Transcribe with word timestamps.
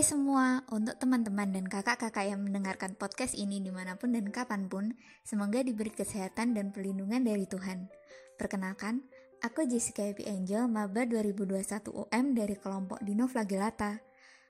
semua, 0.00 0.64
untuk 0.72 0.96
teman-teman 0.96 1.52
dan 1.52 1.68
kakak-kakak 1.68 2.24
yang 2.24 2.40
mendengarkan 2.40 2.96
podcast 2.96 3.36
ini 3.36 3.60
di 3.60 3.68
mana 3.68 4.00
pun 4.00 4.16
dan 4.16 4.32
kapan 4.32 4.64
pun, 4.66 4.96
semoga 5.22 5.60
diberi 5.60 5.92
kesehatan 5.92 6.56
dan 6.56 6.72
perlindungan 6.72 7.20
dari 7.20 7.44
Tuhan. 7.44 7.92
Perkenalkan, 8.40 9.04
aku 9.44 9.68
Jessica 9.68 10.02
Epi 10.02 10.24
Angel, 10.24 10.66
Maba 10.72 11.04
2021 11.04 11.92
UM 11.94 12.24
dari 12.32 12.56
kelompok 12.56 13.04
Dino 13.04 13.28
Flagellata. 13.28 14.00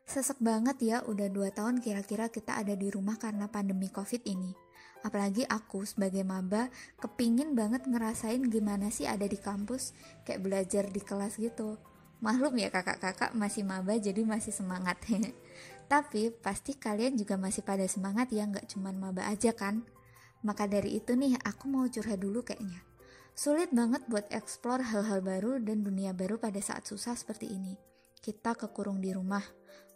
Sesek 0.06 0.38
banget 0.38 0.78
ya, 0.80 1.02
udah 1.02 1.26
2 1.26 1.50
tahun 1.50 1.82
kira-kira 1.82 2.30
kita 2.30 2.54
ada 2.54 2.78
di 2.78 2.88
rumah 2.88 3.18
karena 3.18 3.50
pandemi 3.50 3.90
COVID 3.90 4.24
ini. 4.30 4.54
Apalagi 5.02 5.44
aku 5.44 5.84
sebagai 5.84 6.22
maba 6.22 6.70
kepingin 7.02 7.52
banget 7.52 7.84
ngerasain 7.84 8.40
gimana 8.48 8.88
sih 8.88 9.04
ada 9.04 9.28
di 9.28 9.36
kampus, 9.36 9.92
kayak 10.24 10.40
belajar 10.40 10.88
di 10.88 11.02
kelas 11.02 11.36
gitu 11.36 11.93
Maklum 12.24 12.56
ya 12.56 12.72
kakak-kakak 12.72 13.36
masih 13.36 13.68
maba 13.68 14.00
jadi 14.00 14.24
masih 14.24 14.48
semangat. 14.48 14.96
Tapi 15.92 16.32
pasti 16.32 16.72
kalian 16.72 17.20
juga 17.20 17.36
masih 17.36 17.60
pada 17.60 17.84
semangat 17.84 18.32
ya 18.32 18.48
nggak 18.48 18.64
cuman 18.72 18.96
maba 18.96 19.28
aja 19.28 19.52
kan? 19.52 19.84
Maka 20.40 20.64
dari 20.64 20.96
itu 20.96 21.12
nih 21.12 21.36
aku 21.44 21.68
mau 21.68 21.84
curhat 21.84 22.24
dulu 22.24 22.40
kayaknya. 22.40 22.80
Sulit 23.36 23.68
banget 23.76 24.08
buat 24.08 24.24
explore 24.32 24.80
hal-hal 24.80 25.20
baru 25.20 25.60
dan 25.60 25.84
dunia 25.84 26.16
baru 26.16 26.40
pada 26.40 26.56
saat 26.64 26.88
susah 26.88 27.12
seperti 27.12 27.52
ini. 27.52 27.76
Kita 28.24 28.56
kekurung 28.56 29.04
di 29.04 29.12
rumah, 29.12 29.44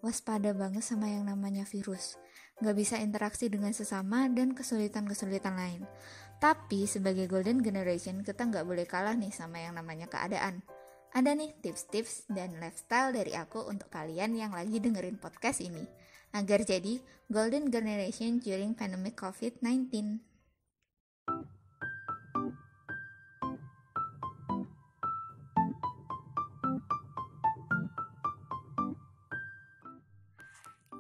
waspada 0.05 0.53
banget 0.53 0.85
sama 0.85 1.09
yang 1.09 1.25
namanya 1.25 1.65
virus. 1.65 2.21
Nggak 2.61 2.77
bisa 2.77 3.01
interaksi 3.01 3.49
dengan 3.49 3.73
sesama 3.73 4.29
dan 4.29 4.53
kesulitan-kesulitan 4.53 5.57
lain. 5.57 5.89
Tapi 6.37 6.85
sebagai 6.85 7.25
golden 7.25 7.65
generation 7.65 8.21
kita 8.21 8.45
nggak 8.45 8.69
boleh 8.69 8.85
kalah 8.85 9.17
nih 9.17 9.33
sama 9.33 9.65
yang 9.65 9.81
namanya 9.81 10.13
keadaan. 10.13 10.61
Ada 11.09 11.33
nih 11.33 11.57
tips-tips 11.65 12.29
dan 12.29 12.61
lifestyle 12.61 13.17
dari 13.17 13.33
aku 13.33 13.65
untuk 13.65 13.89
kalian 13.89 14.37
yang 14.37 14.53
lagi 14.53 14.77
dengerin 14.77 15.17
podcast 15.17 15.65
ini 15.65 15.89
agar 16.37 16.61
jadi 16.61 17.01
golden 17.33 17.73
generation 17.73 18.37
during 18.37 18.77
pandemic 18.77 19.17
COVID-19. 19.17 20.21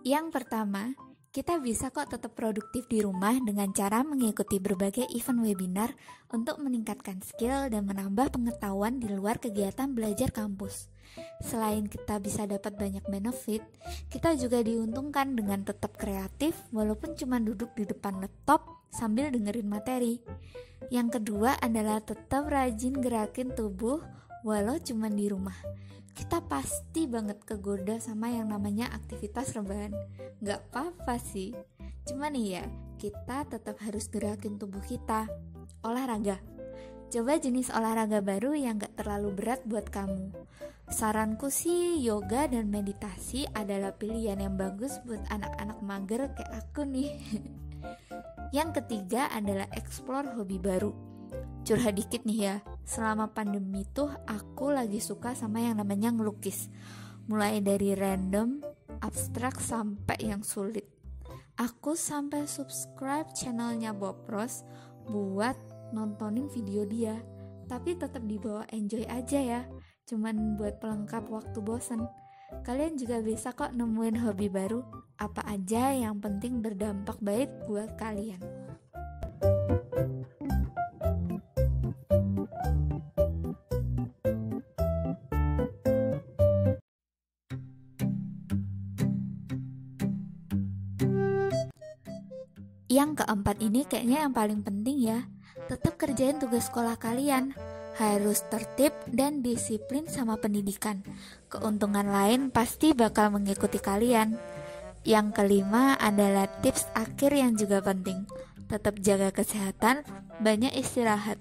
Yang 0.08 0.26
pertama, 0.32 0.96
kita 1.38 1.62
bisa 1.62 1.94
kok 1.94 2.10
tetap 2.10 2.34
produktif 2.34 2.90
di 2.90 2.98
rumah 2.98 3.30
dengan 3.38 3.70
cara 3.70 4.02
mengikuti 4.02 4.58
berbagai 4.58 5.06
event 5.14 5.46
webinar 5.46 5.94
untuk 6.34 6.58
meningkatkan 6.58 7.22
skill 7.22 7.70
dan 7.70 7.86
menambah 7.86 8.34
pengetahuan 8.34 8.98
di 8.98 9.06
luar 9.06 9.38
kegiatan 9.38 9.94
belajar 9.94 10.34
kampus. 10.34 10.90
Selain 11.38 11.86
kita 11.86 12.18
bisa 12.18 12.42
dapat 12.42 12.74
banyak 12.74 13.06
benefit, 13.06 13.62
kita 14.10 14.34
juga 14.34 14.66
diuntungkan 14.66 15.38
dengan 15.38 15.62
tetap 15.62 15.94
kreatif 15.94 16.58
walaupun 16.74 17.14
cuma 17.14 17.38
duduk 17.38 17.70
di 17.78 17.86
depan 17.86 18.18
laptop 18.18 18.66
sambil 18.90 19.30
dengerin 19.30 19.70
materi. 19.70 20.18
Yang 20.90 21.22
kedua 21.22 21.54
adalah 21.62 22.02
tetap 22.02 22.50
rajin 22.50 22.98
gerakin 22.98 23.54
tubuh 23.54 24.02
walau 24.42 24.74
cuma 24.82 25.06
di 25.06 25.30
rumah 25.30 25.54
kita 26.18 26.42
pasti 26.50 27.06
banget 27.06 27.38
kegoda 27.46 28.02
sama 28.02 28.34
yang 28.34 28.50
namanya 28.50 28.90
aktivitas 28.90 29.54
rebahan. 29.54 29.94
Gak 30.42 30.66
apa-apa 30.66 31.14
sih. 31.22 31.54
Cuman 32.10 32.34
nih 32.34 32.58
ya, 32.58 32.64
kita 32.98 33.46
tetap 33.46 33.78
harus 33.86 34.10
gerakin 34.10 34.58
tubuh 34.58 34.82
kita. 34.82 35.30
Olahraga. 35.86 36.42
Coba 37.14 37.38
jenis 37.38 37.70
olahraga 37.70 38.18
baru 38.18 38.58
yang 38.58 38.82
gak 38.82 38.98
terlalu 38.98 39.30
berat 39.30 39.62
buat 39.62 39.86
kamu. 39.94 40.34
Saranku 40.90 41.54
sih 41.54 42.02
yoga 42.02 42.50
dan 42.50 42.66
meditasi 42.66 43.46
adalah 43.54 43.94
pilihan 43.94 44.42
yang 44.42 44.58
bagus 44.58 44.98
buat 45.06 45.22
anak-anak 45.30 45.78
mager 45.86 46.20
kayak 46.34 46.50
aku 46.66 46.82
nih. 46.82 47.14
yang 48.56 48.74
ketiga 48.74 49.30
adalah 49.30 49.70
explore 49.70 50.34
hobi 50.34 50.58
baru 50.58 50.90
curhat 51.68 52.00
dikit 52.00 52.24
nih 52.24 52.38
ya 52.40 52.56
selama 52.88 53.28
pandemi 53.36 53.84
tuh 53.84 54.08
aku 54.24 54.72
lagi 54.72 54.96
suka 54.96 55.36
sama 55.36 55.60
yang 55.60 55.76
namanya 55.76 56.08
ngelukis. 56.08 56.72
Mulai 57.28 57.60
dari 57.60 57.92
random 57.92 58.64
abstrak 59.04 59.60
sampai 59.60 60.16
yang 60.24 60.40
sulit. 60.40 60.88
Aku 61.60 61.92
sampai 61.92 62.48
subscribe 62.48 63.28
channelnya 63.36 63.92
Bob 63.92 64.24
Ross 64.24 64.64
buat 65.04 65.54
nontonin 65.92 66.48
video 66.48 66.88
dia. 66.88 67.20
Tapi 67.68 68.00
tetap 68.00 68.24
dibawa 68.24 68.64
enjoy 68.72 69.04
aja 69.04 69.36
ya. 69.36 69.60
Cuman 70.08 70.56
buat 70.56 70.80
pelengkap 70.80 71.28
waktu 71.28 71.60
bosen. 71.60 72.08
Kalian 72.64 72.96
juga 72.96 73.20
bisa 73.20 73.52
kok 73.52 73.76
nemuin 73.76 74.24
hobi 74.24 74.48
baru. 74.48 74.80
Apa 75.20 75.44
aja 75.44 75.92
yang 75.92 76.24
penting 76.24 76.64
berdampak 76.64 77.20
baik 77.20 77.52
buat 77.68 78.00
kalian 78.00 78.67
Yang 92.88 93.20
keempat 93.20 93.60
ini 93.60 93.84
kayaknya 93.84 94.24
yang 94.24 94.32
paling 94.32 94.64
penting 94.64 94.96
ya. 95.04 95.28
Tetap 95.68 96.00
kerjain 96.00 96.40
tugas 96.40 96.72
sekolah 96.72 96.96
kalian. 96.96 97.52
Harus 98.00 98.40
tertib 98.48 98.96
dan 99.12 99.44
disiplin 99.44 100.08
sama 100.08 100.40
pendidikan. 100.40 101.04
Keuntungan 101.52 102.08
lain 102.08 102.48
pasti 102.48 102.96
bakal 102.96 103.28
mengikuti 103.28 103.76
kalian. 103.76 104.40
Yang 105.04 105.36
kelima 105.36 106.00
adalah 106.00 106.48
tips 106.64 106.88
akhir 106.96 107.36
yang 107.36 107.60
juga 107.60 107.84
penting. 107.84 108.24
Tetap 108.72 108.96
jaga 109.04 109.36
kesehatan, 109.36 110.08
banyak 110.40 110.72
istirahat. 110.72 111.36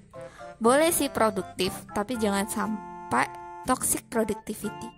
Boleh 0.59 0.91
sih 0.91 1.07
produktif, 1.07 1.71
tapi 1.95 2.19
jangan 2.19 2.49
sampai 2.51 3.31
toxic 3.63 4.03
productivity. 4.11 4.96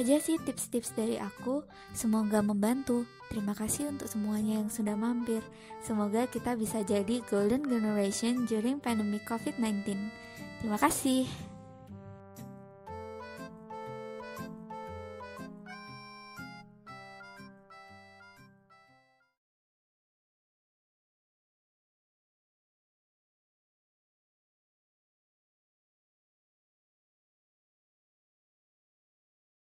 Aja 0.00 0.16
sih 0.16 0.40
tips-tips 0.40 0.96
dari 0.96 1.20
aku. 1.20 1.60
Semoga 1.92 2.40
membantu. 2.40 3.04
Terima 3.28 3.52
kasih 3.52 3.92
untuk 3.92 4.08
semuanya 4.08 4.64
yang 4.64 4.72
sudah 4.72 4.96
mampir. 4.96 5.44
Semoga 5.84 6.24
kita 6.24 6.56
bisa 6.56 6.80
jadi 6.80 7.20
golden 7.28 7.68
generation 7.68 8.48
during 8.48 8.80
pandemic 8.80 9.28
COVID-19. 9.28 9.84
Terima 10.64 10.80
kasih. 10.80 11.49